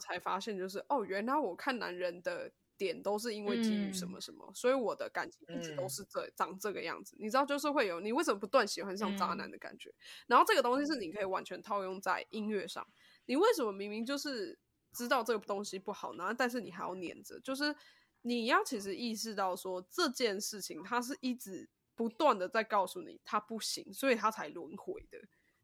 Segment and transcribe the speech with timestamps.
[0.00, 7.14] 才发现，就是哦，原来我看男人的点都是因为基于什么什么，所以我的感情一直都是这长这个样子。
[7.18, 9.94] 你知道，就是会有你为什么不断喜欢上渣男的感觉。
[10.26, 12.86] 然后这个东西是你可以完全套用在音乐上。
[13.26, 14.58] 你为什么明明就是
[14.92, 16.34] 知道这个东西不好呢？
[16.36, 17.38] 但是你还要黏着？
[17.40, 17.76] 就是
[18.22, 25.18] 你要其实意识到说这件事情，它是一直不断的在告诉你它不行，所以它才轮回的。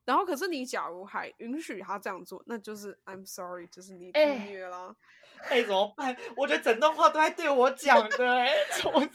[0.07, 4.95] 然后，可是你假如还允许他这样做，那就是 I'm sorry，就是你自虐了。
[5.51, 6.17] 哎，怎么办？
[6.37, 8.53] 我觉得整段话都在对我讲的，哎，
[8.95, 9.07] 我。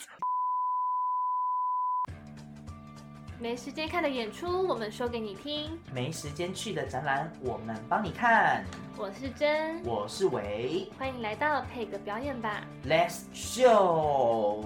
[3.39, 8.63] 没时间看的演出，我们说给你听；没时间去的展览，我们帮你看。
[8.97, 14.63] 我是真，我是维，欢迎来到配个表演吧，Let's show。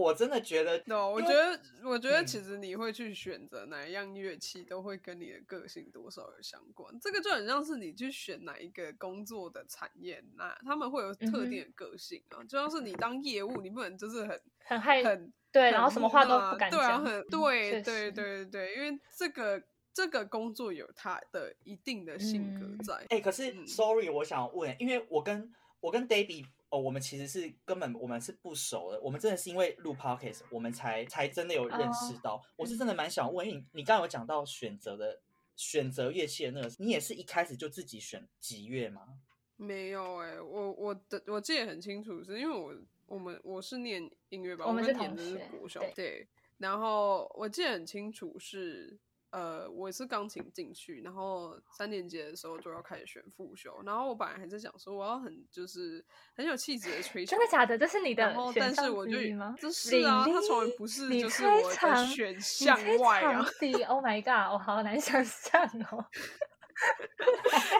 [0.00, 6.98] 我真的觉得，no，我觉得，我觉得其实你会去选择哪一样乐器，都会跟你的个性多少有相关。
[6.98, 12.42] 这个就很像是你去选哪一个工作的产业，那他们会有特定的个性啊。
[12.44, 23.04] 就像是你当业务，你不能就是很很害很对，然后什么话都不敢讲，很对对对对，因为这个这个工作有他的一定的性格在。
[23.10, 26.46] 哎，可是，sorry，我想问，因为我跟我跟 Debbie。
[26.70, 32.40] 哦，我们其实是根本我们是不熟的，我们真的是因为录 podcast，我们才才真的有认识到。
[32.56, 35.20] 我是真的蛮想问，因为你刚刚有讲到选择的
[35.56, 39.18] 选择乐器的那个，你也是一开始就自己选吉乐吗？
[39.56, 42.74] 没有哎，我我的我记得很清楚，是因为我
[43.06, 48.98] 我们我是念音乐吧，我们是念的是国小，对，然后我记得很清楚是。
[49.30, 57.78] 呃，我是钢琴进去，然后三年级的时候就要开始选副修，然后我本来还在想说我要很就是很有气质的吹真的假的？
[57.78, 59.54] 这是你的但是我就吗？
[59.56, 63.46] 这是啊，他从来不是就是我的选项外啊。
[63.88, 66.04] Oh my god，我好难想象哦。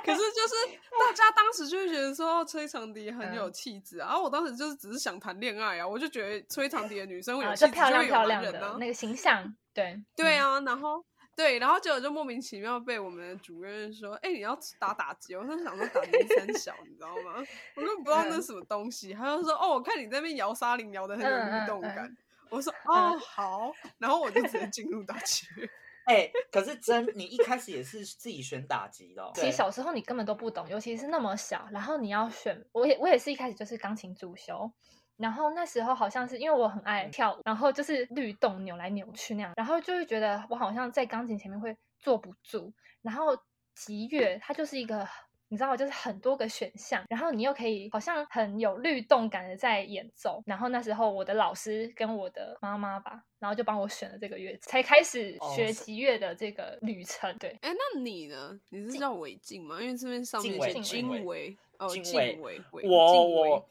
[0.04, 0.54] 可是就是
[1.00, 11.04] 大家当时就会觉得说吹长笛很有气质啊，然后我当时就是只是想谈恋爱啊，我就觉得吹长笛的女生会有气质，漂亮漂亮的那个形象，对对啊，然后。
[11.40, 17.42] 对，然后结果就莫名其妙被我们的主任说：“哎，你要打打击。”我就想说打击三小，你知道吗？
[17.76, 19.14] 我根本不知道那是什么东西。
[19.14, 22.14] 他就说：“哦，我看你那边摇沙铃摇的很有律动感。”
[22.50, 25.46] 我说：“哦，好。”然后我就直接进入打击。
[26.04, 29.30] 哎，可是真，你一开始也是自己选打击的。
[29.34, 34.70] 其实小时候你根本都不懂，尤其是那么小，然后你要选，我也我也是一开始就是钢琴主修。
[35.20, 42.72] 然后那时候好像是因为我很爱跳舞，然后就是律动扭来扭去那样，然后就会觉得我好像在钢琴前面会坐不住。
[43.02, 43.36] 然后
[43.74, 45.06] 吉乐它就是一个，
[45.48, 50.42] 你知道就是很多个选项，然后你又可以好像很有律动感的在演奏。
[50.46, 57.36] 然后那时候我的老师跟我的妈妈吧，然后就帮我选了这个乐器，才开始学吉乐的这个旅程。
[57.38, 58.58] 对，哎，那你呢？
[58.70, 59.80] 你是叫韦静吗？
[59.82, 63.68] 因为这边上面是金韦哦，金韦，我我。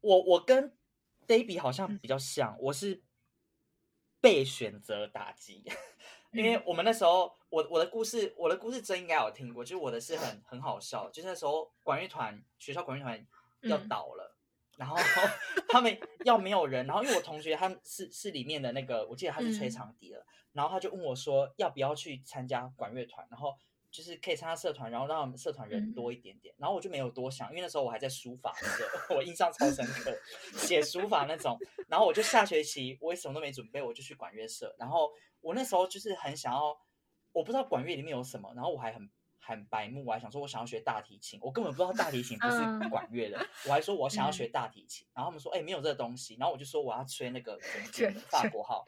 [0.00, 0.76] 我我跟
[1.26, 3.02] Baby 好像比较像，我是
[4.20, 5.64] 被选择打击，
[6.32, 13.26] 因为我们那时候，我我的故事，我的故事真应该有听过，就是我的是很很好笑，就是那时候管乐团学校管乐团
[13.62, 14.36] 要倒了，
[14.76, 14.96] 然后
[15.68, 23.58] 他们要没有人，然后因为我同学他们是是里面的那个，我记得他是吹长笛的，然后他就问我说要不要去参加管乐团，然后。
[23.90, 26.54] 就是可以参加社团，然后让我们社团人多一点点。
[26.58, 28.86] 然后我就没有多想，因为那时候我还在书法那个，
[29.16, 30.14] 我印象超深刻，
[30.56, 31.58] 写书法那种。
[31.88, 34.74] 然后我就下学期我也什么都没准备，我就去管乐社。
[34.78, 35.10] 然后
[35.40, 36.76] 我那时候就是很想要，
[37.32, 39.10] 我不知道管乐里面有什么，然后我还很
[39.40, 45.06] 很白目，我还想说我想要学大提琴，我根本不知道大提琴不是管乐的，我还说我想要学大提琴。
[45.14, 47.58] 然后他们说哎没有这个东西，然后我就说我要吹那个
[48.28, 48.84] 法国号。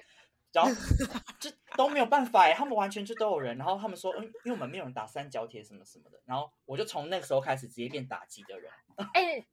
[0.59, 3.57] 然后就都没有办法哎，他们完全就都有人。
[3.57, 6.21] 然后他们说，嗯，因为我们没有人打三角铁什么什么的。
[6.25, 8.71] 然后我就从那个时候开始直接变打击的人。
[9.15, 9.47] 哎，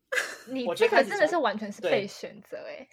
[0.48, 2.88] 你这个真的是完全是被选择哎。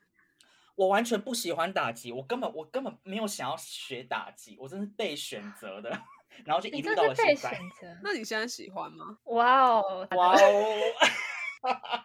[0.76, 5.90] 我完全不喜欢打击，我根本我根本没有想要学打击，我真是被选择的。
[6.44, 7.56] 然后就一路到了现在。
[8.02, 9.16] 那你现在喜欢吗？
[9.26, 12.04] 哇哦，哇哦。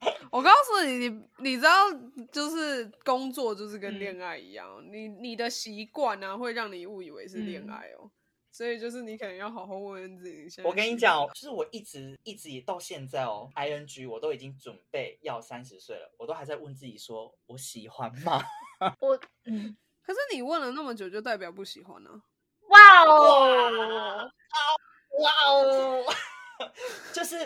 [0.30, 1.90] 我告诉你，你你知道，
[2.32, 8.10] 就是工作就是跟恋爱一样，你你的习惯呢会让你误以为是恋爱哦，
[8.50, 10.62] 所以就是你可能要好好问问自己。
[10.62, 18.42] 我跟你讲，就是我一直一直到现在哦，I N G 我都已经准备要三十岁了，我都还在问自己说，我喜欢吗？
[19.00, 22.10] 我嗯，可是你问了那么久，就代表不喜欢呢？
[22.68, 24.30] 哇哦，
[25.18, 26.04] 哇哦，
[27.12, 27.36] 就是。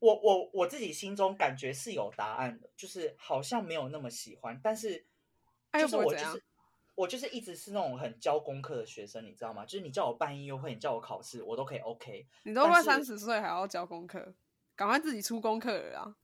[0.00, 5.06] 我我我自己心中感觉是有答案的，就是好像没有那么喜欢，但是
[5.72, 6.42] 就是我就是
[6.96, 9.64] 我就是一直是那种很教功课的学生，你知道吗？
[9.64, 12.26] 就是你叫我办音乐会，你叫我考试，我都可以 OK。
[12.42, 14.34] 你都快三十岁还要教功课，
[14.74, 16.16] 赶快自己出功课了啊！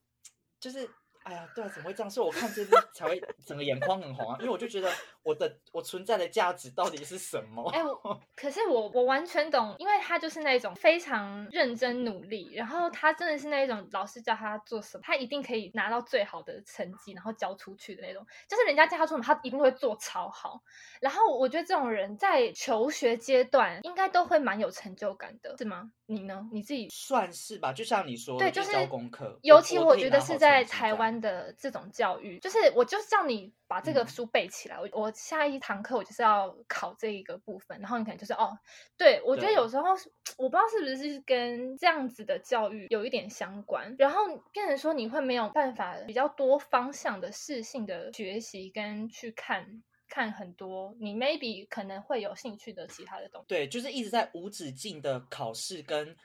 [0.59, 0.89] 就是。
[1.27, 2.09] 哎呀，对啊，怎么会这样？
[2.09, 4.89] 所以我看这部才会整个眼眶很红啊，因为我就觉得
[5.23, 7.69] 我的我存在的价值到底是什么？
[7.71, 7.81] 哎，
[8.35, 18.25] 可是我我完全懂，因为他就是那种非常认真努力，然后他真的是那一种老师叫他做什么，他一定可以拿到最好的成绩，然后交出去的那种。
[18.47, 20.61] 就是人家叫他做什么，他一定会做超好。
[21.01, 25.91] 然后我觉得这种人在求学阶段应该都会蛮有成就感的，是吗？
[26.09, 26.47] 你呢？
[26.53, 29.37] 你自己算是吧，就像你说，对，就是交功课。
[29.43, 38.57] 尤其我觉得是在台湾的这种教育，就是我就是叫你把这个书背起来，我我下一堂课我就是要考这一个部分，然后你可能就是哦，
[38.97, 39.89] 对我觉得有时候
[40.37, 49.83] 我不知道是不是跟这样子的教育有一点相关，然后变成说你会没有办法比较多方向的适性的学习跟去看。
[50.09, 53.47] 看很多，你 maybe 可能会有兴趣的其他的东西。
[53.49, 56.15] 对，就是一直在无止境的考试跟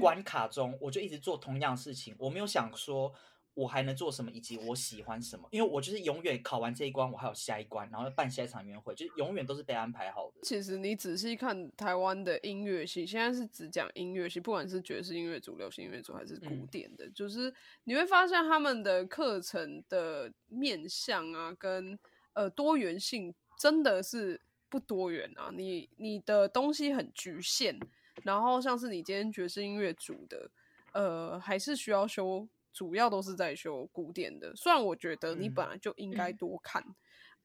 [0.00, 2.16] 关卡中，我就一直做同样事情。
[2.18, 3.12] 我没有想说
[3.56, 10.36] 我还能做什么，以及我喜欢什么，因为我就是永远考完这一关，我还有下一关，然后办下一场音乐会，就永远都是被安排好的。
[10.42, 17.52] 其实你仔细看台湾的音乐系，现在是只讲音乐系，不管是爵士音乐组、流行音乐组还是古典的，就是
[17.84, 21.98] 你会发现他们的课程的面向啊，跟
[22.34, 24.38] 呃，多元性真的是
[24.68, 25.50] 不多元啊！
[25.50, 27.80] 你你的东西很局限，
[28.24, 30.50] 然后像是你今天爵士音乐组的，
[30.92, 34.54] 呃，还是需要修，主要都是在修古典的。
[34.54, 36.84] 虽然我觉得你本来就应该多看，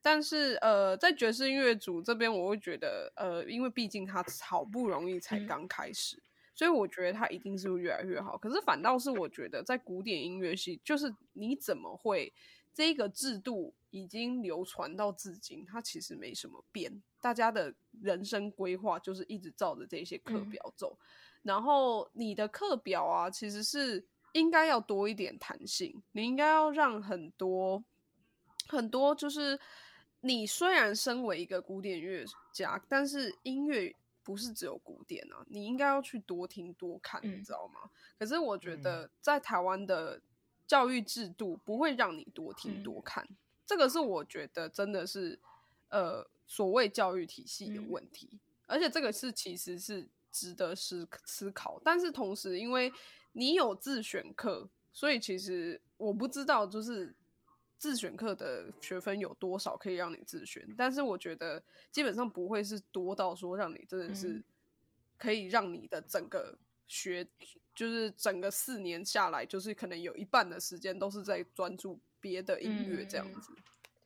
[0.01, 6.21] 但是呃，在爵士音乐组这边，我会觉得呃，因为毕竟它好不容易才刚开始，
[6.53, 8.37] 所以我觉得它一定是会越来越好。
[8.37, 12.33] 可是反倒是我觉得在古典音乐系，就是你怎么会？
[12.73, 17.01] 这个制度已经流传到至今，它其实没什么变。
[17.19, 20.97] 大家的人生规划就是一直照着这些课表走。
[21.43, 24.01] 然后你的课表啊，其实是
[24.33, 26.01] 应该要多一点弹性。
[26.11, 27.83] 你应该要让很多
[28.67, 29.59] 很多，就是
[30.21, 37.89] 你虽然身为一个古典乐家，但是音乐不是只有古典啊，你应该要去多听多看，你知道吗？
[38.17, 40.21] 可是我觉得在台湾的。
[40.67, 43.27] 教育制度不会让你多听多看，
[43.65, 45.37] 这个是我觉得真的是
[45.89, 51.77] 呃所谓教育体系的问题，而且这个是其实是值得思思考。
[51.83, 52.89] 但是同时，因为
[53.31, 57.15] 你有自选课，所以其实我不知道就是
[57.77, 64.43] 自选课的学分有多少可以让你自选，但是我觉得基本上不会是多到说让你真的是
[65.17, 66.57] 可以让你的整个。
[66.93, 67.25] 学
[67.73, 73.53] 就是整个四年下来，就是可能有一半的时间都是在专注别的音乐这样子。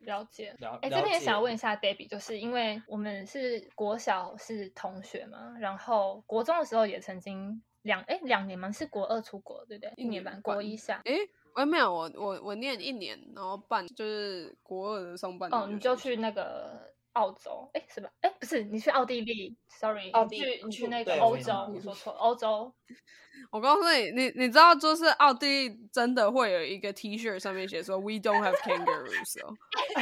[0.01, 9.93] 了解，哎，这边也想问一下 Debbie，就是因为我们是国小是同学嘛，然后国中的时候也曾经两哎两年吗，是国二出国对不对？
[9.95, 11.01] 一年半，国一下。
[11.05, 11.13] 哎，
[11.53, 15.61] 我没有，我我我念一年，然后半就是国二的上半年。
[15.61, 16.93] 哦，你就去那个。
[17.15, 18.07] 澳洲，哎，什么？
[18.21, 22.73] 哎，不是，你去奥地利，sorry，你去你去那个欧洲，你说错，欧洲。
[23.51, 29.53] 我告诉你，你你知道，就是奥地利真的会有一个 T 恤上面写说 “We don't have kangaroos” 哦。
[29.95, 30.01] 你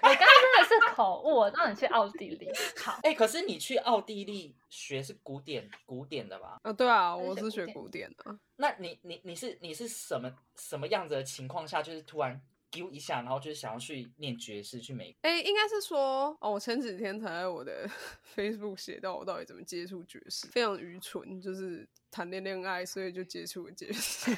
[0.00, 2.48] 刚刚真的是口误，让你去奥地利。
[2.76, 6.58] 好，哎，可是你去奥地利学是古典古典的吧？
[6.62, 8.38] 啊，对啊，我是学古典的。
[8.56, 12.40] 那你你你是你是什么什么样子的情况下，就是突然？
[12.72, 15.14] 丢一下，然后就是想要去念爵士，去美。
[15.20, 17.88] 哎，应该是说，哦，我前几天才在我的
[18.34, 24.36] Facebook 写到我到底怎么接触爵士，非常愚蠢，就是谈恋恋爱，所以就接触了爵士。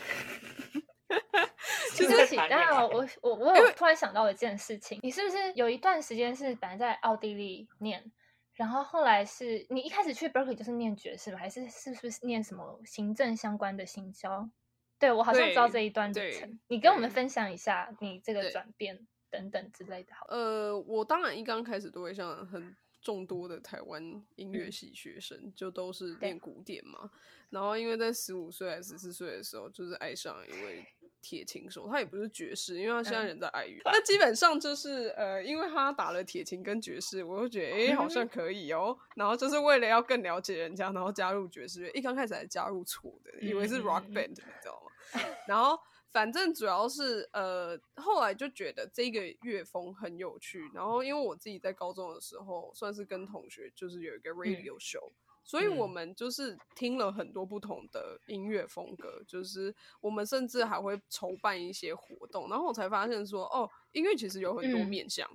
[1.95, 8.11] 其实，当然，我我我有突然想到一件事情，你是不是有一段时间是本来在奥地利念，
[8.55, 11.39] 然后后来是你一开始去 Berkeley 就是念爵士吗？
[11.39, 14.51] 还是是不是念什么行政相关的行销？
[14.99, 20.15] 对，我好像知道这一段旅程，你跟我们分享一下你这个转变等等之类的。
[20.15, 24.03] 好，呃，我当然一刚开始都会像很众多的台湾
[24.37, 27.11] 音乐系学生，就都是练古典嘛。
[27.51, 30.87] 然后因为在十五岁还是十四岁的时候，就是爱上一位
[31.25, 33.81] 铁琴手，他也不是爵士，因为他现在人在爱乐。
[33.87, 38.95] 那基本上就是呃，因为他打了铁琴跟爵士，我就觉得哎，好像可以哦。
[39.17, 41.91] 然后就是为了要更了解人家，然后加入爵士乐。
[41.93, 45.21] 一刚开始还加入错的，以为是 rock band，你知道吗？
[45.49, 45.79] 然后，
[46.11, 50.71] 反正主要是呃，后来就觉得这个乐风很有趣。
[50.75, 55.11] 然后，因为我自己在高中的时候，算是跟同学就是有一个 radio show，
[55.45, 59.23] 所以我们就是听了很多不同的音乐风格。
[59.27, 62.49] 就是我们甚至还会筹办一些活动。
[62.49, 65.29] 然后我才发现说，哦，音乐其实有很多面向。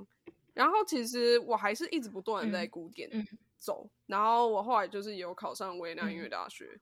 [0.53, 3.25] 然后其实我还是一直不断的在嗯古典嗯
[3.55, 6.77] 走，然后我后来就是有考上维也纳音乐嗯大学，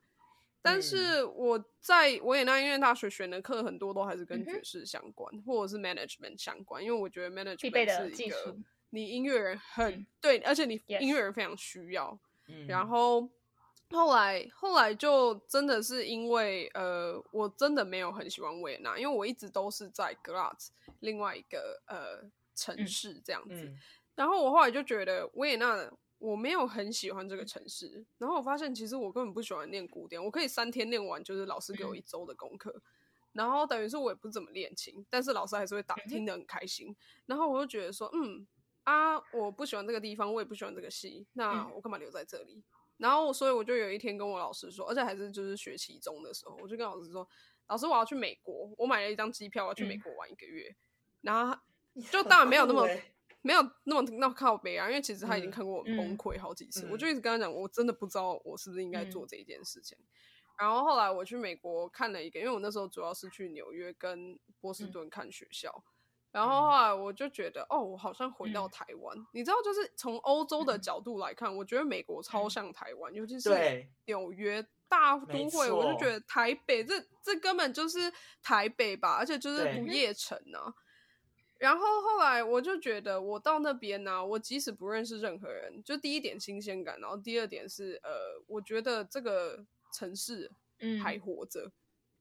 [0.64, 8.58] 但嗯是我在维也纳音乐大学选的课很多都还是跟爵士相关，或者是 management 相关，因为我觉得 management 是一个
[8.90, 12.20] 你音乐人很、嗯对，而且你音乐人非常需要。
[12.48, 13.30] 嗯然后
[13.90, 20.68] 后来后来就真的是因为呃，我真的没有很喜欢维也纳，因为我一直都是在 Graz
[21.00, 23.56] 另外一个呃城嗯市这样子。
[23.56, 23.78] 嗯
[24.16, 32.82] 然后我后来就觉得维也纳我没有很喜欢这个城市，然后我发现其实我根本不喜欢念古典，我可以三天练完，就是老师给我嗯一周的功课。
[33.34, 36.96] 然后等于是我也不怎么练琴，但是老师还是会打，听得很开心。
[37.28, 38.48] 然后我就觉得说，嗯
[38.88, 42.64] 啊，我不喜欢这个地方，我也不喜欢这个戏，那嗯我干嘛留在这里？
[42.96, 47.28] 然后所以我就有一天跟我老师说，而且还是就是学期中的时候，我就跟老师说，
[47.68, 50.74] 老师我要去美国，我买了一张机票，我要去美嗯国玩一个月。
[51.20, 51.62] 然后他
[52.10, 59.98] 就当然没有那么欸没有那么那么靠北啊，因为其实他已经嗯看过我崩嗯溃好几次，嗯我就一直跟他讲，我真的不知道我是不是应该嗯做这一件事情。
[60.58, 65.84] 然后后来我去美国看了一个，因为我那时候主要是去纽约跟波士嗯顿看学校，
[66.32, 68.70] 然后后来我就觉得，哦，我好像回到嗯。
[68.70, 69.18] 台湾。
[69.34, 70.82] 你知道，就是从欧洲的嗯。
[70.82, 72.50] 角度来看，我觉得美国超嗯。
[72.50, 73.50] 像台湾，尤其是
[74.06, 78.12] 纽约大都会，我就觉得台北这这根本就是
[78.44, 80.74] 台北吧，而且就是不夜城啊。
[81.58, 91.00] 然后后来我就觉得，我到那边呢、我即使不认识任何人，就第一点新鲜感，然后第二点是呃，我觉得这个城市嗯。
[91.00, 91.72] 还活着。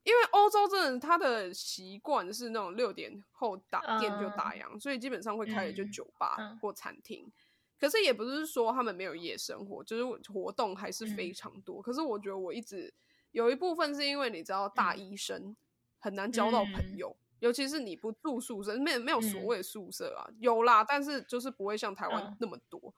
[0.07, 7.29] 因为欧洲真的，他的习惯是那种六点后打店就打烊，所以基本上会开的就嗯酒吧嗯或餐厅。
[7.77, 11.81] 可是也不是说他们没有夜生活，就是活动还是非嗯常多。
[11.81, 12.93] 可是我觉得我一直
[13.31, 15.53] 有一部分是因为你知道大嗯医生
[15.99, 22.95] 很难交到朋嗯友，尤其是你不住宿舍，没有没有所嗯谓的宿舍啊，有啦，但是就是不会像台湾嗯那么多。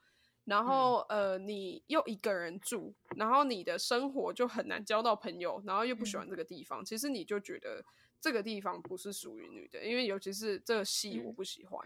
[0.50, 7.86] 然后呃，你又一个人住，然后你的生活就很难交到朋友，然后又不喜欢嗯这个地方，其实你就觉得
[8.20, 11.79] 这个地方不是属于你的，因为尤其是这个戏我嗯不喜欢。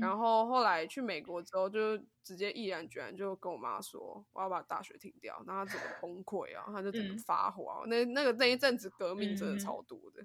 [0.00, 7.84] 然后后来去美国之后，就直接毅然决然就跟我妈说，我要把大学停掉，然后她整个崩溃啊，她就整个嗯发火啊。
[7.86, 10.24] 那那个那一阵子革命真的嗯超多的，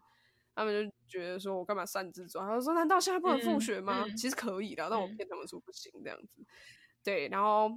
[0.55, 2.41] 他们就觉得说我干嘛擅自做？
[2.41, 4.05] 他就说难道现在不能复嗯学吗？
[4.07, 6.45] 嗯其实可以的，但我嗯骗他们说不行这样子。
[7.09, 7.71] 对，然后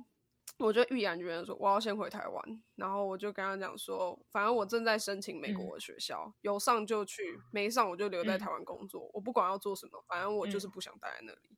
[0.59, 5.55] 我就毅然决然说我要先回台湾，然后我就跟他讲说，反正我正在申请美嗯。
[5.55, 8.39] 国的学校，有上就去，没上我就留在嗯。
[8.39, 10.71] 台湾工作，我不管要做什么，反正我就是嗯。
[10.71, 11.57] 不想待在那里。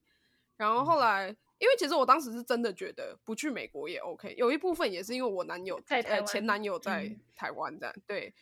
[0.55, 1.27] 然后后来，
[1.57, 8.33] 因为其实我当时是真的觉得不去美国也 OK，有一部分也是因为我男友呃在台湾前男友在嗯台湾这样、对，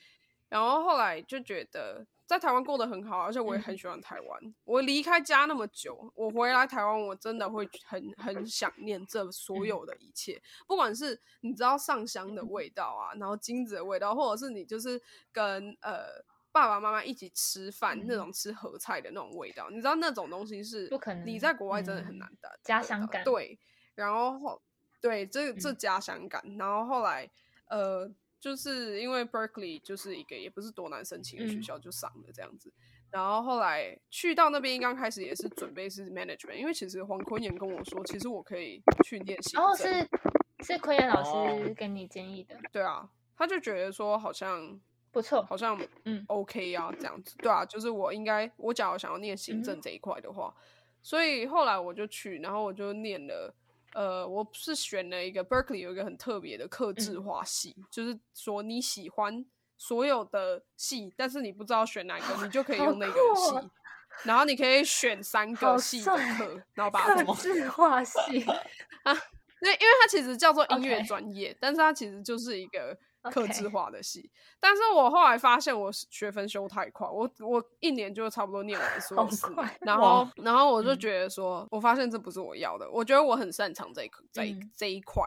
[0.47, 3.77] 然后后来就觉得在台湾过得很好，而且我也很嗯。
[3.77, 4.55] 喜欢台湾。
[4.63, 9.67] 我离开家那么久，我回来台湾，我真的会很很想念这所嗯。
[9.67, 15.01] 有的一切，不管是你知道上香的味道啊，然后金子的味道，或者是你就是
[15.31, 16.23] 跟呃。
[16.53, 18.15] 爸爸妈妈一起吃饭，那嗯。
[18.15, 23.23] 种吃合菜的那种味道，你知道那种东西是不可能你在国外真的很嗯难的、家得到乡感。
[23.23, 23.59] 对，
[23.95, 24.61] 然后后
[25.01, 25.75] 对这这嗯。
[25.75, 27.27] 家乡感，然后后来
[27.69, 28.07] 呃，
[28.43, 31.63] 就是因为 Berkeley 就是一个也不是多难申请的学嗯。
[31.63, 32.69] 校，就上了这样子。
[33.09, 39.85] 然后后来去到那边，刚开始也是准备是 management，因为其实黄坤炎跟我说，其实我可以去念行哦，是
[40.59, 44.77] 是坤言老哦师跟你建议的，对啊，他就觉得说好像
[45.09, 46.25] 不错，好像嗯。
[46.27, 50.53] OK 啊，这样子，对啊，就是我应该，我假如想要念行政这一块的话，
[51.01, 53.55] 所以后来我就去，然后我就念了，
[53.93, 57.23] 呃，我是选了一个 Berkeley 有一个很特别的克制嗯。
[57.23, 59.45] 化系，就是说你喜欢
[59.77, 63.69] 所有的系，但是你不知道选哪个，你就可以用那个系，哦
[64.23, 68.43] 然后你可以选三个系的课，然后把它克制化系
[69.03, 69.13] 啊，
[69.59, 72.97] 因为因为它其实叫做音乐专业但是它其实就是一个
[73.31, 74.29] 克制 OK 化的系。
[74.59, 82.89] 但是我后来发现我学分修太快，我我一年就差不多念完所有好四年快，然后然后我就嗯觉得说，我发现这不是我要的。
[82.89, 85.23] 我觉得我很擅长这一这一嗯这一块，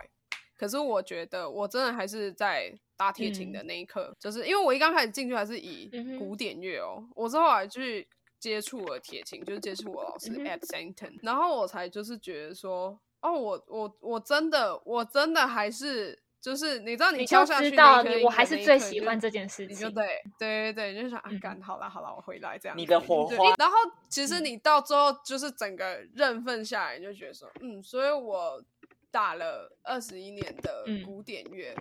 [0.56, 20.06] 可是我觉得我真的还是在打铁琴的那一刻，就是因为我一刚开始进去还是以古典乐哦，我是后来去接触了铁琴，就是接触我老师嗯哼 Ed Sainton，、然后我才就是觉得说，哦，我我我真的我真的还是就是你知道你敲下去你我还是最喜欢这件事情，你就对
[20.38, 22.78] 对对对，就想啊嗯，干好了好了，我回来这样。
[22.78, 23.74] 你的火对花然后
[24.08, 28.62] 其实嗯你到最后就是整个认份下来，你就觉得说，嗯，所以我
[29.10, 31.74] 打了二十一年的嗯古典乐，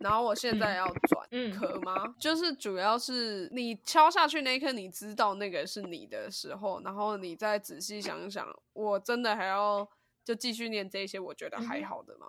[0.00, 2.12] 然后我现在要转嗯科吗？
[2.18, 9.88] 就是主要是你敲下去那一刻，你知道那个是你的时候，然后你再仔细想想，我真的还要
[10.24, 12.26] 就继续念这些我觉得还好的嘛。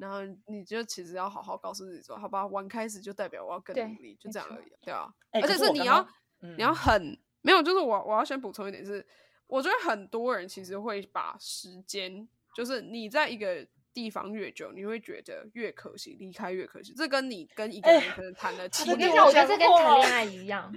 [0.00, 5.12] 然后你就其实要好好告诉自己说，好吧，玩开始就代表我要更努力，就这样而已，对啊。
[5.32, 6.08] 而且是你要
[6.40, 9.06] 你要很没有，就是我我要先补充一点是，
[9.46, 12.26] 我觉得很多人其实会把时间，
[12.56, 16.94] 就是你在一个地方越久，你会觉得越可惜，离开越可惜。
[16.94, 20.74] 这跟你跟一个人可能谈了 七年，我觉得这跟谈恋爱一样。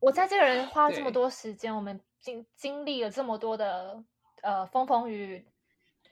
[0.00, 4.02] 我在这个人花这么多时间，我们经经历了这么多的
[4.42, 5.46] 呃风风雨雨。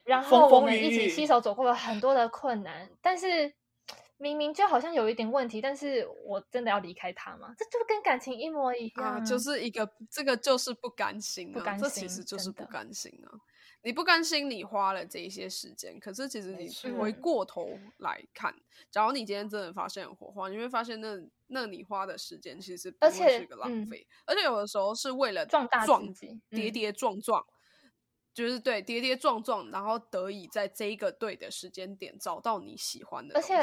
[0.09, 3.53] 然后我们一起携手走过了很多的困难，但是
[4.17, 7.55] 明明就好像有一点问题，但是我真的要离开他吗？
[7.59, 13.37] 这就跟感情一模一样，就是一个这个就是不甘心啊，这其实就是不甘心啊。
[13.83, 18.53] 你不甘心，你花了这一些时间，可是其实你回过头来看，
[18.91, 27.45] 假如你今天真的发现火花，你会发现那那你花的时间其实不会是一个浪费，而且有的时候是为了壮大自己，跌跌撞撞。
[28.39, 33.35] 就是对跌跌撞撞，然后得以在这一个对的时间点找到你喜欢的。
[33.35, 33.57] 而且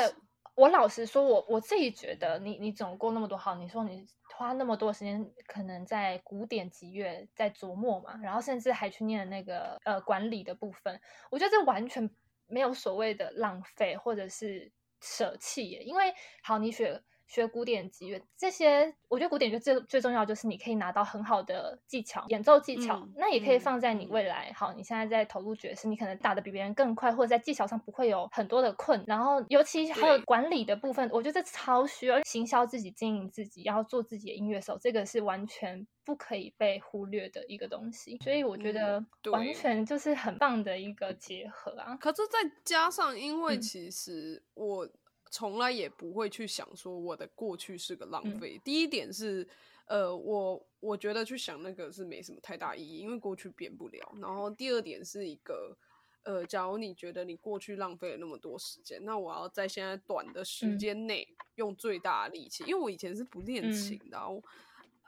[0.53, 4.05] 我老实说，我我自己觉得，你你总共那么多号，你说你
[4.35, 10.99] 花那么多时间，可能在古典集乐在琢磨嘛，然后甚至还去念那个呃管理的部分，
[11.31, 12.09] 我觉得这完全
[12.47, 15.81] 没有所谓的浪费或者是舍弃耶。
[15.83, 16.13] 因为
[16.43, 17.01] 好，你学。
[17.27, 24.51] 学古典吉乐这些，我觉得古典乐最最重要就是你可以拿到很好的技巧，演奏技巧，那也可以放在你未来。
[24.55, 29.03] 好，你现在在投入爵士，你可能打的比别人更快，或者在技巧上不会有很多的困。
[29.07, 38.17] 然后，尤其还有管理的部分，我觉得超需要行销自己、经营自己，然后做自己的音乐手，这个是完全不可以被忽略的一个东西。
[38.23, 41.95] 所以我觉得完全就是很棒的一个结合啊。
[41.95, 44.87] 可是再加上，因为其实我。
[45.35, 48.57] 从来也不会去想说我的过去是个浪费。
[48.63, 49.45] 第一点是，
[49.85, 54.15] 呃，我我觉得去想那个是没什么太大意义，因为过去变不了。
[54.21, 55.77] 然后第二点是一个，
[56.23, 64.17] 呃，假如你觉得你过去浪费了那么多时间，那我要在现在短的时间内用最大的力气，因为我以前是不练琴的，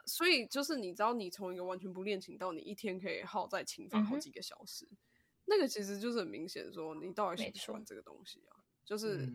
[0.04, 4.86] 所以就是你知道，你从一个完全不练琴到你一天可以耗在琴房好几个小时，
[5.46, 9.26] 那个其实就是很明显说你到底喜不喜欢这个东西啊，就是。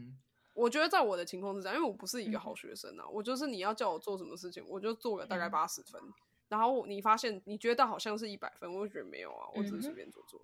[0.54, 6.00] 我觉得在我的情况之下，因为我不是一个好学生啊，我就是你要叫我做什么事情，我就做个大概八十分，
[6.48, 10.40] 然后你发现你觉得好像是一百分，我就觉得没有啊，我只是随便做做。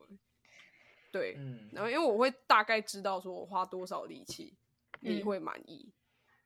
[1.11, 1.37] 对，
[1.71, 4.55] 然后因为我会大概知道说我花多少力气
[5.01, 5.91] 你会满意，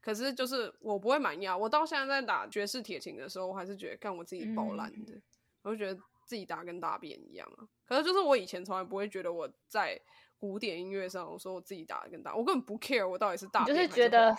[0.02, 1.56] 可是就是我不会满意啊。
[1.56, 5.22] 我到现在在打爵士铁琴的时候，我还是觉得干我自己爆烂的，
[5.62, 7.68] 我就觉得自己打跟大便一样啊。
[7.86, 9.98] 可是就是我以前从来不会觉得我在。
[10.44, 14.36] 古典音乐上，我说我自己打的更大，我根本不 care 我到底是大，就是觉得，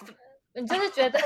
[0.53, 1.19] 你就是觉得，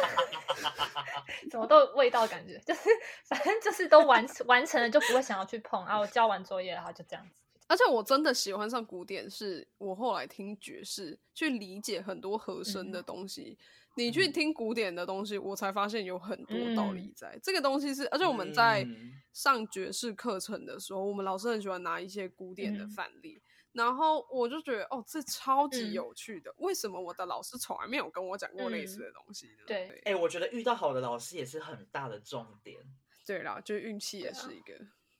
[1.50, 2.88] 怎么都味道感觉，就是
[3.24, 5.98] 反正就是都完完成了就不会想要去碰啊。
[5.98, 7.42] 我交完作业然后就这样子。
[7.66, 13.58] 而且我真的喜欢上古典，是我后来听爵士去理解很多和声的东西。
[13.96, 17.36] 你去听古典的东西，我才发现有很多道理在。
[17.42, 18.86] 这个东西是，而且我们在
[19.32, 23.42] 上爵士课程的时候，我们老师很喜欢拿一些古典的范例。
[23.78, 26.52] 然后我就觉得，哦，这超级有趣的。
[26.58, 29.62] 为什么我的老师从来没有跟我讲过类似的东西呢？
[29.68, 32.76] 对，哎，我觉得遇到好的老师也是很大的重点。
[33.24, 34.76] 对啦，就是运气也是一个，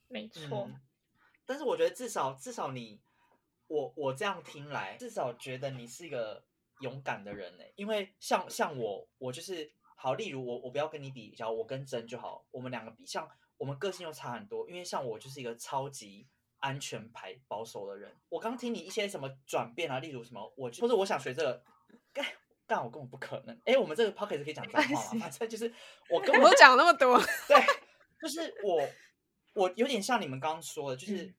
[0.09, 0.69] 没错。
[1.47, 3.01] 但是我觉得至少至少你，
[3.69, 6.45] 我我这样听来，至少觉得你是一个
[6.81, 7.65] 勇敢的人呢。
[7.77, 14.69] 因为像像我，我就是好，例如我我不要跟你比较，我跟真就好，我们两个比，像我们个性又差很多。
[14.69, 16.27] 因为像我就是一个超级。
[16.61, 21.63] 安全牌保守的人，我刚听你一些什么转变啊，例如什么我或者我想学这个，
[22.13, 22.27] 干
[22.67, 23.61] 干我根本不可能。
[23.65, 25.21] 哎，我们这个 p o c k e t 可以讲脏话吗？
[25.21, 25.73] 反正就是
[26.11, 27.65] 我 跟我讲那么多，对，
[28.21, 28.89] 就是我
[29.55, 31.33] 我有点像你们刚刚说的，就是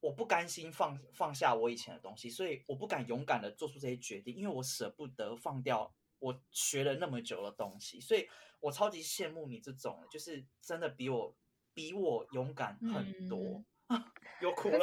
[0.00, 8.28] 我不甘心放放下我以前的东西，所以我不敢勇敢的做出这些决定，因为我舍不得放掉我学了那么久的东西，所以
[8.60, 11.36] 我超级羡慕你这种，就是真的比我
[11.74, 13.64] 比我勇敢很多。
[14.42, 14.78] 有苦了，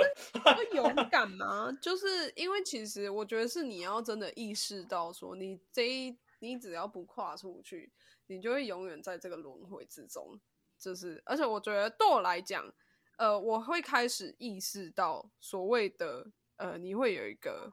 [0.55, 1.71] 会勇敢吗？
[1.81, 7.91] 就是因为其实我觉得是你要真的意识到，说你这一你只要不跨出去，
[8.27, 10.39] 你就会永远在这个轮回之中。
[10.79, 12.73] 就是，而且我觉得对我来讲，
[13.17, 17.71] 呃，我会开始意识到所谓的呃，你会有一个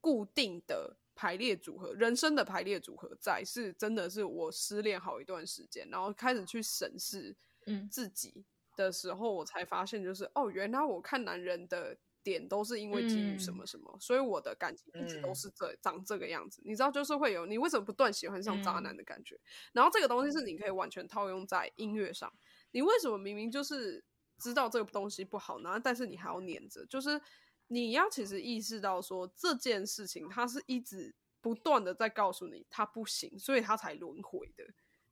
[0.00, 8.44] 固定的排列组合，人生的排列组合在，是真的是我失恋好一段时间，然后开始去审视嗯自己。
[8.76, 16.60] 的时候，我才发现，就是哦，原来我看男人的点都是因为基于什么什么，所以我的感情一直都是这长这个样子。
[16.64, 19.40] 你知道，就是会有你为什么不断喜欢上渣男的感觉。
[19.72, 22.32] 然后这个东西是你可以完全套用在音乐上。
[22.72, 24.04] 你为什么明明就是
[24.38, 26.84] 知道这个东西不好，然后但是你还要黏着？
[26.86, 27.20] 就是
[27.68, 34.64] 你要其实意识到说这件事情，它是一直不断的在告诉你它不行，所以它才轮回的。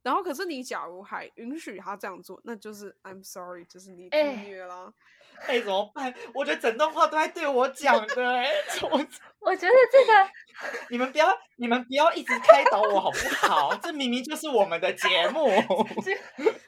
[0.04, 4.92] 然后，可是你假如还允许他这样做，那就是 I'm sorry，就是你自虐啦。
[5.48, 6.14] 哎，怎么办？
[6.32, 8.24] 我觉得整段话都在对我讲的。
[8.24, 8.48] 哎，
[8.88, 9.06] 我
[9.40, 10.30] 我觉得这个，
[10.90, 13.74] 你们不要，你们不要一直开导我好不好？
[13.82, 15.48] 这明明就是我们的节目。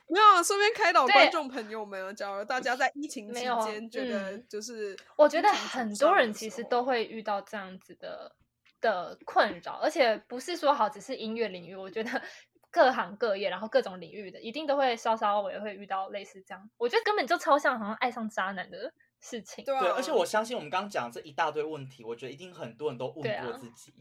[0.09, 2.13] 没有，顺便开导观众朋友们啊！
[2.13, 8.35] 假如大家在疫情期间觉得就是，我觉得很多人其实都会遇到这样子的
[8.81, 12.11] 的困扰，而且不是说好只是音乐领域，我觉得。
[12.77, 16.69] 各行各业，然后各种领域的，一定都会稍稍也会遇到类似这样。
[16.77, 19.65] 我觉得根本就超像好像爱上渣男的事情。
[19.65, 23.95] 对，而且我相信我们刚刚讲这一大堆问题，我觉得一定很多人都问过自己，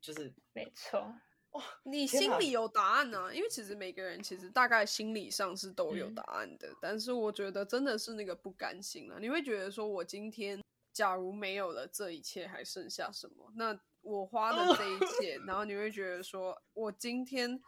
[0.00, 1.14] 就是没错。
[1.50, 3.34] 哇，你心里有答案呢？
[3.34, 9.20] 因为其实每个人其实大概心理上是都有答案的，但是我觉得真的是那个不甘心了。
[9.20, 10.58] 你会觉得说，我今天
[10.94, 13.52] 假如没有了这一切，还剩下什么？
[13.56, 17.62] 那我花的这一切， 然后你会觉得说我今天。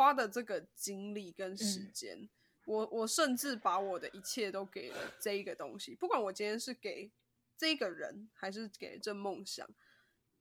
[0.00, 2.26] 花的这个精力跟时间，
[2.64, 7.12] 我我甚至把我的一切都给了这一个东西，不管我今天是给
[7.58, 9.68] 这个人还是给这梦想。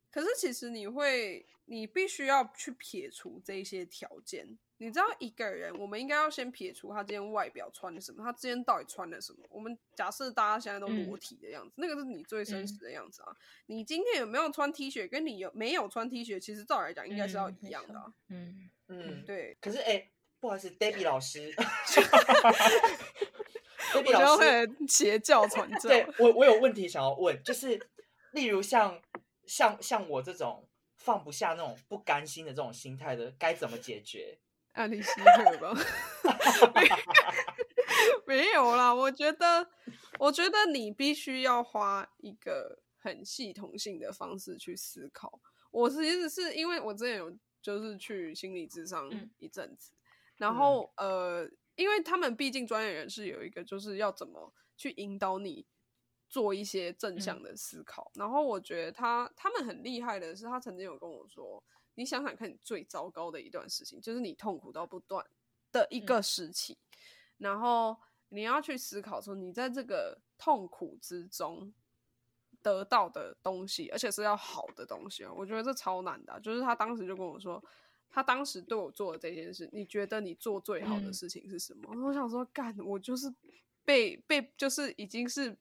[0.09, 4.57] 可是其实你会，你必须要去撇除这些条件。
[4.81, 9.39] 你知道一个人，我们应该要先撇除他今天外表穿的什么，他今天到底穿了什么。
[9.49, 13.35] 我们假设大家现在都裸体的样子，那个是你最真实的样子啊。
[13.67, 18.13] 你今天有没有穿 T 恤，跟你有没有穿 T 恤，其实照来讲应该是要一样的。
[18.29, 18.69] 嗯。
[18.87, 19.55] 嗯，对。
[19.61, 21.53] 可是，哎，不好意思，Debbie 老师，
[23.93, 25.89] Debbie 老师邪 教传教。
[25.89, 27.79] 对我，我有问题想要问，就是
[28.31, 28.99] 例如像
[29.45, 34.39] 像像我这种放不下那种不甘心的这种心态的，该怎么解决？
[34.73, 35.73] 安利希特吧？
[38.25, 39.67] 没有啦，我觉得，
[40.19, 45.41] 我觉得你必须要花一个很系统性的方式去思考。
[45.71, 47.37] 我其实是因为我之前有。
[47.61, 49.91] 就是去心理智商一阵子，
[50.37, 55.67] 然后呃，因为他们毕竟专业人士有一个就是要怎么去引导你
[56.29, 61.61] 做一些正向的思考，然后我觉得他他们很厉害的是，他曾经有跟我说，
[61.99, 65.25] 你想想看你最糟糕的一段事情，就是你痛苦到不断
[65.71, 66.77] 的一个时期，
[67.37, 67.97] 然后
[68.29, 71.73] 你要去思考说，你在这个痛苦之中。
[72.61, 75.31] 得到的东西，而且是要好的东西啊！
[75.33, 76.37] 我觉得这超难的。
[76.41, 77.63] 就是他当时就跟我说，
[78.09, 81.89] 他当时对我做的这件事，你觉得你做最好的事情是什么？
[82.05, 83.33] 我想说，干，我就是
[83.85, 85.57] 被被，就是已经是。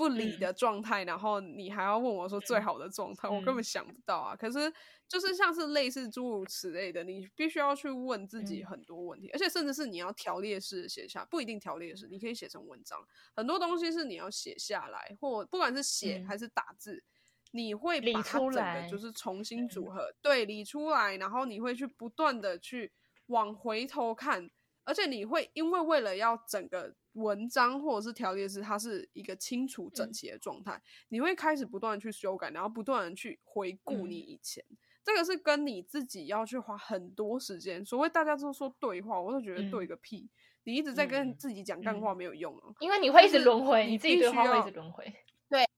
[0.00, 4.34] 不理的状态，然后你还要问我说最好的状态，我根本想不到啊！
[4.34, 4.72] 可是
[5.06, 12.98] 就是像是类似诸如此类的，你必须要去问自己很多问题，而且甚至是你要条列式写下，不一定条列式，你可以写成文章。
[13.36, 17.04] 很多东西是你要写下来，或不管是写还是打字，
[17.50, 22.90] 你会把它整个就是重新组合，对，理出来，然后你会去不断的去
[23.26, 24.50] 往回头看，
[24.90, 26.94] 而且你会因为为了要整个。
[27.14, 30.80] 文章或者是条列式，它是一个清楚整齐的状态。
[31.08, 34.64] 你会开始不断的去修改，然后不断的去回顾你以前。
[35.02, 37.84] 这个是跟你自己要去花很多时间。
[37.84, 40.30] 所谓大家都说对话，我都觉得对个屁！
[40.62, 45.04] 你一直在跟自己讲干话没有用啊，因为你会一直轮回，你自己对话会一直轮回。
[45.48, 45.68] 对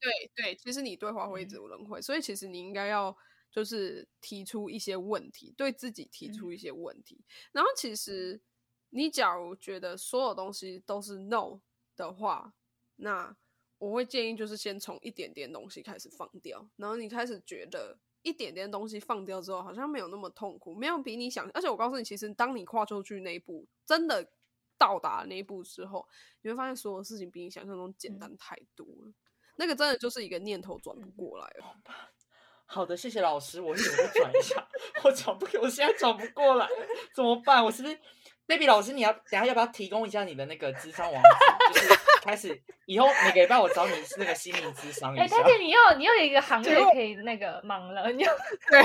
[0.00, 3.16] 对对，其实你对话会一直轮回，所以其实你应该要
[3.52, 7.20] 就是提出一些问题，对自己提出一些问题，
[7.52, 8.42] 然后其实。
[8.94, 11.60] 你假如觉得所有东西都是 no
[11.96, 12.52] 的话，
[12.96, 13.34] 那
[13.78, 21.50] 我会建议就是先从一点点东西开始放掉，然后你开始觉得一点点东西放掉之后，好像没有那么痛苦，没有比你想。
[21.54, 24.30] 而且我告诉你，其实当你跨出去那一步，真的
[24.76, 26.06] 到达那一步之后，
[26.42, 29.12] 你会发现所有事情比你想象中简单太多了。
[29.56, 31.76] 那个真的就是一个念头转不过来了。
[32.66, 34.68] 好的，谢谢老师，我一会儿转一下，
[35.04, 36.68] 我转不，我现在转不过来，
[37.14, 37.62] 怎么办？
[37.64, 37.98] 我是不是
[38.52, 41.22] ？baby 老师，你要等下要不要提供一下你的那个智商网
[41.72, 41.80] 址？
[41.80, 45.24] 就是开始以后每个礼拜我找你那个心灵智商一下。
[45.24, 48.30] 哎，但是你又你又有一个行业可以那个忙了，你又
[48.68, 48.82] 对。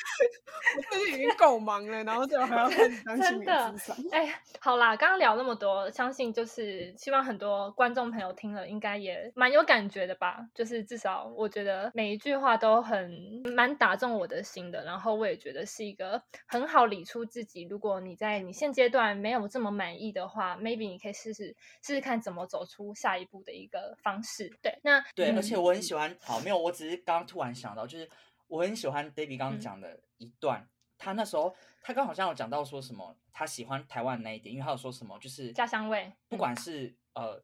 [0.76, 3.96] 我最近已经够忙了，然后最后还要开始当心理咨商。
[4.12, 10.46] 哎，好啦，刚刚聊那么多，相信就是希望很多观众朋友听了，应该也蛮有感觉的吧？
[10.54, 17.62] 就是至少我觉得每一句话都很蛮打中我的心的，然后我也觉得是一个很好理出自己。
[17.64, 24.50] 如果你在你现阶段没有这么满意的话，maybe 你可以试试试试看怎么走出下一步的一个方式。
[24.62, 26.16] 对，那对，而且我很喜欢。
[26.20, 28.08] 好，没有，我只是刚刚突然想到，就是。
[28.50, 37.40] 我很喜欢 David 刚刚讲的一段，他那时候他刚好像有讲到说什么，他喜欢台湾那一点，因为他有说什么就是家乡味，不管是呃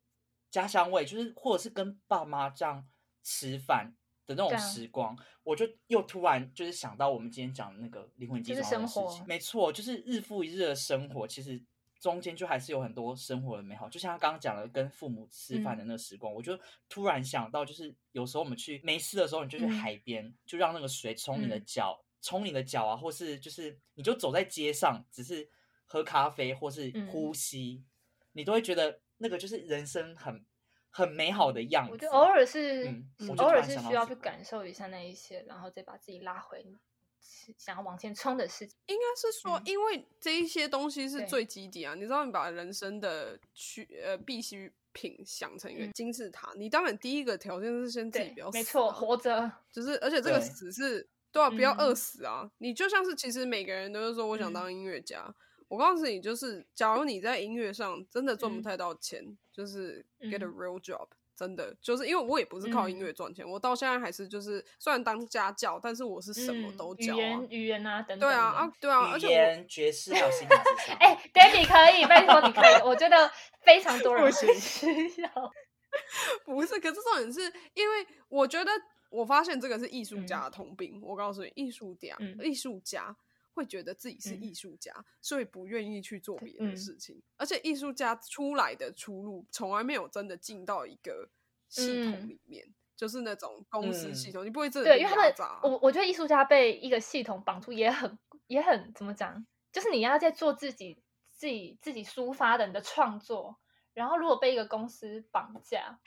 [0.51, 2.85] 家乡味，就是或者是跟爸妈这样
[3.23, 3.95] 吃饭
[4.27, 9.25] 的那种时光，我就又突然就是想到我们今天讲的那个灵魂寄生的事情。
[9.29, 11.63] 没错，就是日复一日的生活，其实
[11.99, 13.89] 中间就还是有很多生活的美好。
[13.89, 25.49] 就像他刚刚讲的，跟父母吃饭的那个时光，我就突然想到，就是有时候我们去没事的时候，你就去海边，就让那个水冲你的脚，冲你的脚啊，或是就是你就走在街上，只是
[25.85, 27.85] 喝咖啡或是呼吸，
[28.33, 30.45] 你都会觉得那个就是人生很。
[30.89, 32.91] 很美好的样子，我觉得偶尔是，
[33.37, 36.65] 偶尔是需要去感受一下那一些，然后再把自己拉回
[37.59, 38.77] 想要往前冲的事情。
[38.87, 41.95] 应该是说，因为这一些东西是最基底啊。
[41.95, 49.53] 你知道，你把人生的需呃必需品想成一个金字塔，你当然第一个条件是先自己不要死，没错，活着。
[49.71, 52.51] 就是而且这个死是都要不要饿死啊？
[52.59, 55.35] 你就像是其实每个人都是说我想当音乐家。
[55.69, 68.29] 我告诉你，就是假如你在音乐上真的赚不太到钱，就是 get a real job，真的就是因为我也不是靠音乐赚钱，我到现在还是就是虽然当家教，但是我是什么都教，语言语言啊等等。
[68.29, 70.97] 对啊啊对啊，而且爵士还有心理智商。
[70.99, 74.47] 哎，Debbie 可以，拜托你可以，我觉得非常多人需
[75.21, 75.53] 要。
[76.45, 77.41] 不是，可是重点是
[77.75, 78.71] 因为我觉得
[79.11, 80.99] 我发现这个是艺术家的通病。
[81.03, 83.15] 我告诉你，艺术家，艺术家。
[83.57, 84.93] 会觉得自己是艺术家，
[85.23, 87.23] 所以不愿意去做别的事情。
[87.39, 91.31] 而且艺术家出来的出路，从来没有真的进到一个
[91.71, 103.57] 系统里面，就是那种公司系统，你不会真的对，因为他们，我我觉得艺术家被一个系统绑住，也很也很怎么讲，就是你要在做自己自己自己抒发的你的创作，
[103.95, 105.99] 然后如果被一个公司绑架。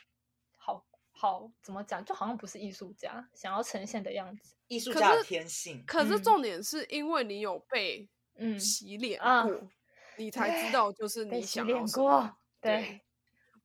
[1.22, 2.04] 好，怎么讲？
[2.06, 4.56] 就好像不是艺术家想要呈现的样子。
[4.68, 5.84] 艺术家的天性。
[5.86, 9.70] 可是重点是因为你有被嗯洗脸过，
[10.18, 12.38] 你才知道就是你想要什么。
[12.62, 13.02] 对。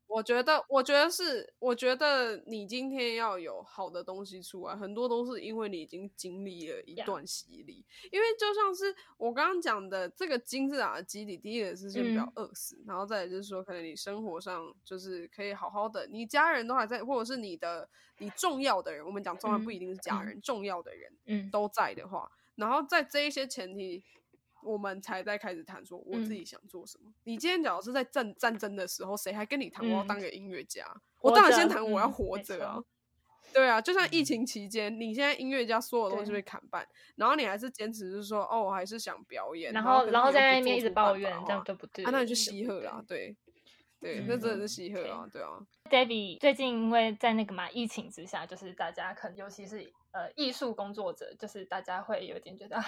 [0.06, 7.84] 我觉得，我觉得是，我觉得你今天要有好的东西出来，很多都是因为你已经经历了一段洗礼。
[8.12, 17.88] 因为就像是我刚刚讲的，这个金字塔的基底，第一个是先不要饿死，然后再就是说，可能你生活上就是可以好好的，你家人都还在，或者是你的
[18.18, 24.04] 你重要的人，我们讲重要不一定是家人，重要的人，嗯，都在的话，然后在这一些前提。
[24.64, 27.12] 我们才在开始谈说我自己想做什么。
[27.24, 30.84] 你今天假如是在战战争的时候，谁还跟你谈我要当个音乐家？
[31.20, 32.82] 我当然先谈我要活着啊。
[33.52, 39.72] 对啊，就像疫情期间，你现在音乐家所有东西被砍半，然后你还是坚持是说哦，我还是想表演。
[39.72, 42.04] 然后然后在那边一直抱怨，这样就不对。
[42.04, 43.36] 啊，那你就稀贺啦，对
[44.00, 45.60] 对，那真的是稀贺啊，对啊。
[45.88, 52.82] Debbie 最近因为在那个嘛疫情之下，就是大家可能尤其是呃艺术工作者，就是大家会有点觉得。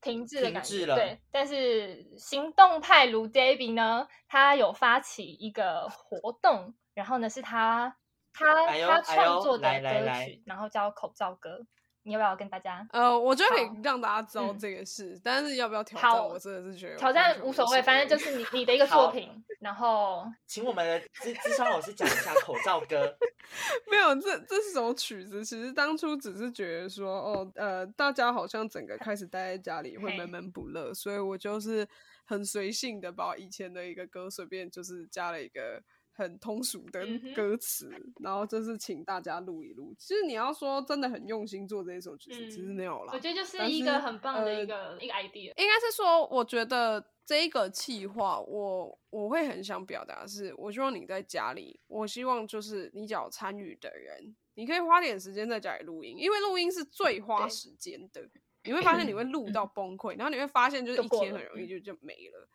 [0.00, 1.20] 停滞的感觉，对。
[1.30, 7.96] 但是行动派卢 Debbie 呢，他有发起一个活动，然后呢是他
[8.32, 11.66] 他他创作的歌曲，然后叫口罩歌。
[12.02, 12.86] 你要不要跟大家？
[12.92, 16.28] 呃，我觉得可以让大家知道这个事，但是要不要挑战？
[16.28, 19.30] 我真的是觉得挑战无所谓，反正就是你你的一个作品。
[19.60, 23.14] 然后，请我们的智智商老师讲一下口罩歌。
[23.90, 25.44] 没有，这这是首曲子。
[25.44, 31.86] 其实当初只是觉得说，哦，呃，大家好像整个开始待在家里会闷闷不乐，所以我就是
[32.24, 35.82] 很随性的把以前的一个歌随便就是加了一个。
[36.20, 39.94] 很通俗的歌词，然后就是请大家录一录。
[39.98, 43.12] 其实你要说真的很用心做这一首曲子，其实没有啦。
[43.14, 45.52] 我觉得就是一个很棒的一个一个 idea。
[45.56, 58.28] 应该是说，我觉得这一个企划，我我会很想表达是，我希望你在家里，我希望就是你只要参与的人，你可以花点时间在家里录音，因为录音是最花时间的。
[58.62, 62.46] 你会发现你会录到崩溃，然后你会发现就是一天很容易就就没了。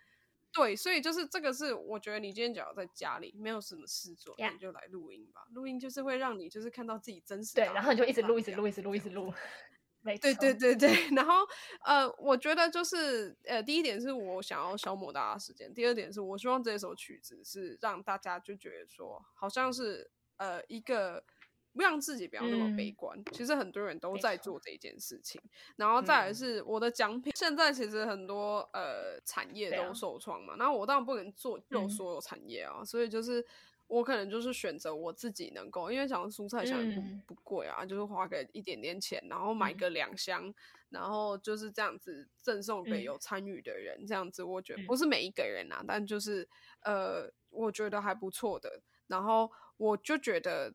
[0.55, 5.45] 对，所以就是这个是，我觉得你今天只要在家里没有什么事做，你就来录音吧。
[5.51, 7.55] 录音就是会让你就是看到自己真实。
[7.55, 9.33] 对，然后你就一直录，一直录，一直录，一直录。
[10.01, 10.89] 没对对对对。
[11.15, 11.45] 然后
[11.83, 21.23] 呃，我觉得就是呃，第一点是我想要消磨大家时间，第二点是我希望这首曲子是让大家就觉得说，好像是呃一个。
[21.75, 25.41] 不让自己不要那么悲观，其实很多人都在做这件事情。
[25.75, 33.45] 然后再来是我的奖品，现在其实很多呃产业都受创嘛，然后我当然不能做就所有产业啊，所以就是
[33.87, 40.53] 我可能就是选择我自己能够，因为讲蔬菜想不不贵啊，就是花个一点点钱，然后买个两箱，
[40.87, 46.47] 然后就是这样子赠送给有参与的人，这样子我觉得不是每一个人啊，但就是
[46.83, 50.73] 呃我觉得还不错的，然后我就觉得。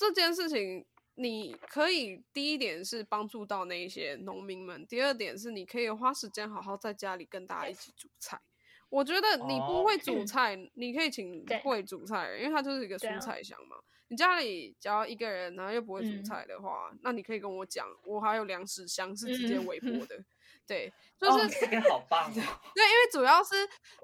[0.00, 0.86] 这件事情，
[1.16, 8.40] 你可以第一点是帮助到那一些农民们，第二点是你可以花时间好好在家里跟大家一起煮菜。
[8.88, 13.76] 我觉得你不会煮哦菜，你可以请对会煮菜的人，因为它就是一个蔬菜箱嘛。
[14.08, 20.24] 你家里只要一个人，然后又不会煮嗯菜的话，那你可以跟我讲，我还有粮食箱是直接嗯微波的。
[20.70, 22.34] 对，就哦是、这个好棒哦，
[22.74, 23.54] 对，因为主要是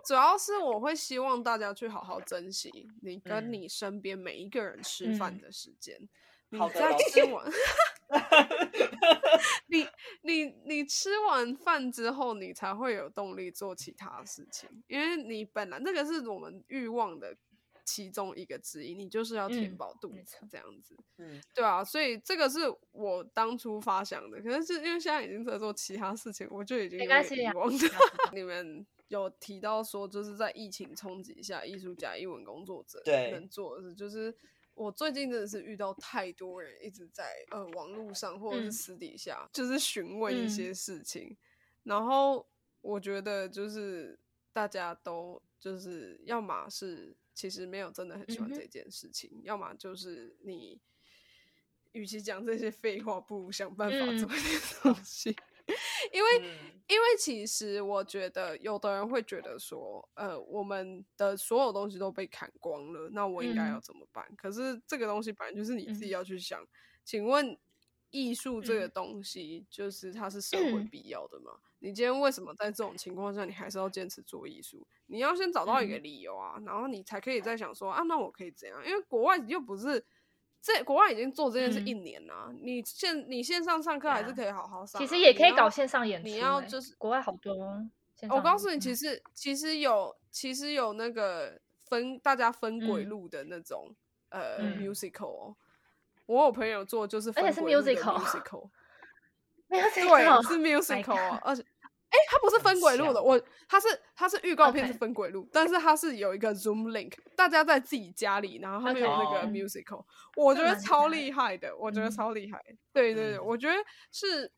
[0.04, 5.96] 主要是我会希望大家去好好珍惜你跟嗯你身边每一个人吃饭嗯的时间。
[6.48, 7.44] 你在吃完，
[9.66, 9.86] 你
[10.22, 17.36] 你你吃完饭之后，你才会有动力做其他事情，因为你本来那个是我们欲望的
[17.86, 20.94] 其中一个之一，你就是要填嗯饱肚子这样子。
[21.18, 27.78] 嗯，对啊，所以这个是我当初发想的，可是就因为现在已经在做其他事情，我就已经有没关系啊点遗忘了。
[28.34, 34.36] 你们有提到说，就是在疫情冲击下，艺术家、艺文工作者对能做的事，就是
[34.74, 38.72] 我最近真的是遇到太多人一直在呃网络上或者是嗯。
[38.72, 40.48] 私底下，就是询问一嗯。
[40.48, 41.36] 些事情，
[41.84, 42.46] 然后
[42.82, 44.18] 我觉得就是
[44.52, 50.80] 大家都就是要么是其实没有真的很喜欢这件事情，要么就是你
[51.92, 55.36] 与其讲这些废话，不如想办法嗯做一点东西。
[56.12, 64.24] 因为、嗯因为其实我觉得有的人会觉得说，呃，我们的所有东西都被砍光了，那我应该要嗯怎么办？
[64.36, 66.64] 可是这个东西本来就是你自己嗯要去想。
[67.04, 67.58] 请问，
[68.10, 71.58] 艺术这个嗯东西，就是它是社会嗯必要的吗？
[71.78, 74.86] 你今天为什么在这种情况下，你还是要坚持做艺术？
[75.06, 78.84] 你要先找到一个嗯理由啊，然后你才可以再想说啊，那我可以怎样？
[78.86, 80.04] 因为国外又不是。
[80.62, 87.54] 这国外已经做这件事嗯一年了、你线你线上上课还是可以好好上啊、其实也可以搞线上演出、你要欸就是国外好多。
[88.30, 93.94] 我告诉你，其嗯实其实有其实有那个分大家分轨嗯路的那种、
[94.30, 95.56] 呃、嗯 musical 哦。
[96.24, 98.68] 我有朋友做就是而且是 musical
[99.68, 99.80] 对，
[100.42, 101.64] 是 musical，而且。
[102.08, 110.02] 哎、它不是分轨路的，我它是它是预告片是分轨路但是它是有一个 Zoom link，大家在自己家里，然后他们有那个 musical，、
[110.36, 112.64] 我觉得超厉害的，我觉得嗯超厉害。
[112.92, 113.74] 对对对，嗯我觉得
[114.12, 114.50] 是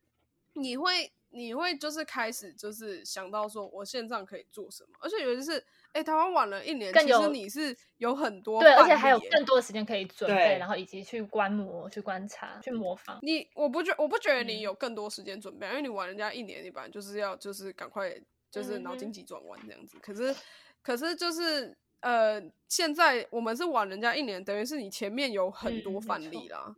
[0.52, 13.18] 你会你会就是开始就是想到说我线上可以做什么，而且尤其是哎、台湾晚了一年，其实更有你是有很多对，而且还有更多的时间可以准备，然后以及去观摩、去观察、去模仿。
[13.22, 18.14] 你我不觉我不觉得你嗯有更多时间准备，因为你玩人家一年，你本来就是要就是赶快
[18.50, 19.96] 就是脑筋急转弯这样子。
[20.00, 20.34] 可是
[20.82, 26.76] 可是就是呃，现在我们是晚人家一年，等于是你前面有很多范例啦。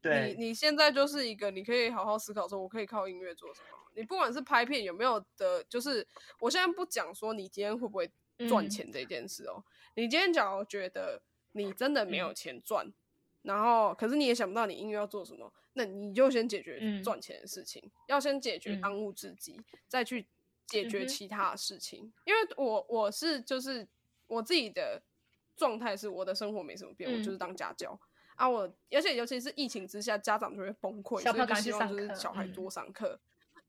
[0.00, 3.66] 对，你你现在就是一个，你可以好好思考说，我可以靠音乐做什么。
[3.94, 6.06] 你不管是拍片有没有的，就是
[6.38, 8.08] 我现在不讲说你今天会不会
[8.46, 9.64] 赚嗯钱这件事哦。
[9.94, 11.22] 你今天假如觉得
[11.52, 12.92] 你真的没有嗯钱赚，
[13.42, 20.26] 然后可是你也想不到你音乐要做什么，那你就先解决嗯赚钱的事情，要先解决嗯当务之急，再去
[20.66, 22.12] 解决其他的事情。
[22.24, 23.88] 因为我我是就是
[24.26, 25.02] 我自己的
[25.56, 27.98] 状态是我的生活没什么变，我就是嗯当家教。
[28.36, 33.18] 啊，我而且尤其是疫情之下，家长就会崩溃，所以就希望就是小孩嗯多上课。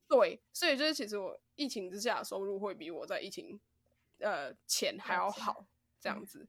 [0.08, 3.60] 对，所以就是其实我疫情之下收入会比我在疫情
[4.20, 5.66] 呃钱还要好，
[6.00, 6.48] 这样嗯子。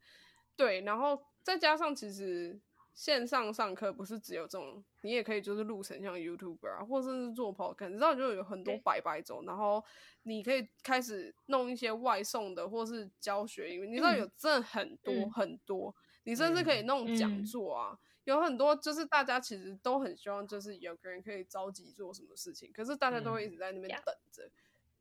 [0.57, 2.61] 对，然后再加上其实
[2.93, 9.83] 线上上课不是只有这种，你也可以就是录成像 YouTuber 啊，或者是做 Podcast，你知道就有很多对百百种，然后
[10.25, 17.99] 你可以开始弄一些外送的或是教学，因为你知道有嗯真的很多、嗯很多，你甚至可以嗯弄讲嗯座啊。
[18.25, 24.49] 有很多就是大家其实都很希望，就是有个人可以着急做什么事情，可是大家都会一直在那边等着。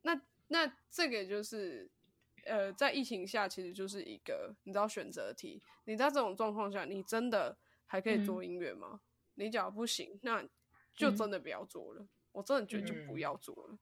[0.02, 1.88] 那那这个就是
[2.44, 5.62] 呃，在疫情下，其实就是一个你知道选择题。
[5.84, 9.00] 你在这种状况下，你真的还可以做嗯音乐吗？
[9.34, 10.42] 你假如不行，那
[10.94, 12.06] 就嗯真的不要做了。
[12.32, 13.78] 我真的觉得就不嗯要做了，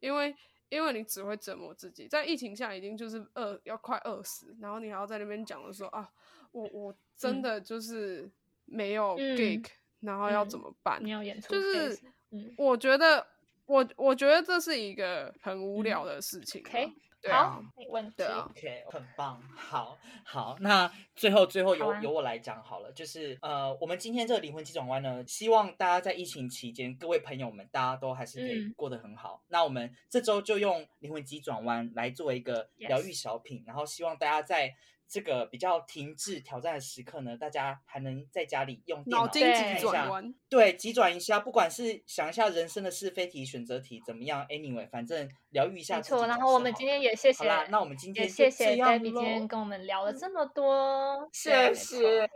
[0.00, 0.34] 因为
[0.68, 2.06] 因为你只会折磨自己。
[2.06, 6.12] 在疫情下，已经就是饿要快饿死，然后你还要在那边讲的说啊，
[6.52, 8.30] 我我真嗯的就是
[8.66, 9.66] 没有嗯 gig，、
[10.00, 11.02] 然后要嗯怎么办？
[11.02, 11.98] 你要演出就是
[12.30, 13.26] 嗯我觉得
[13.68, 16.68] 我我觉得这是一个很无嗯聊的事情啊。
[16.68, 18.22] ，OK，对好啊，，没问题。
[18.22, 20.56] 啊 OK，很棒，好好。
[20.60, 29.42] 那最后最后由、由我来讲好了，就是呃，我们今天这个灵魂急转弯呢，希望大家在疫情期间，各位朋友们，大家都还是可以嗯过得很好。
[29.48, 34.74] 那我们这周就用灵魂急转弯来作为一个疗愈小品然后希望大家在
[35.08, 40.34] 这个比较停滞挑战的时刻呢，大家还能在家里用电脑脑筋急看一下转弯。
[40.48, 52.30] 对，急转一下，不管是想一下人生的是非题、选择题怎么样，anyway，反正疗愈一下自己没错，然总后我们今天也谢谢，好啦，那我们今天也谢谢这样 Debbie 今天跟我们聊了这么多，对谢没谢，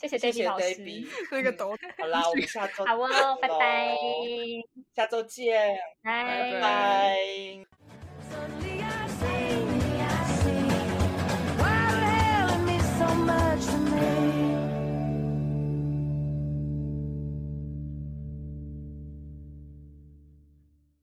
[0.00, 0.82] 谢谢谢 Debbie 谢老师
[1.30, 3.96] 那个抖好啦，我们下周好哦，拜拜，
[4.94, 7.83] 下周见，拜拜拜。